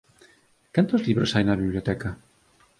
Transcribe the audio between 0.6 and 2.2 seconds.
Cantos libros hai na biblioteca?